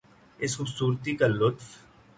اس 0.39 0.51
خوبصورتی 0.57 1.13
کا 1.19 1.27
لطف 1.39 1.67